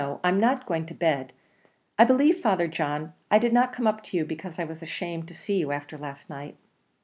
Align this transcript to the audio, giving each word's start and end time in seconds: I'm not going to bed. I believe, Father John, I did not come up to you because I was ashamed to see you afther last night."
I'm 0.23 0.39
not 0.39 0.65
going 0.65 0.87
to 0.87 0.95
bed. 0.95 1.31
I 1.99 2.05
believe, 2.05 2.39
Father 2.39 2.67
John, 2.67 3.13
I 3.29 3.37
did 3.37 3.53
not 3.53 3.71
come 3.71 3.85
up 3.85 4.01
to 4.05 4.17
you 4.17 4.25
because 4.25 4.57
I 4.57 4.63
was 4.63 4.81
ashamed 4.81 5.27
to 5.27 5.35
see 5.35 5.59
you 5.59 5.71
afther 5.71 5.95
last 5.95 6.27
night." 6.27 6.57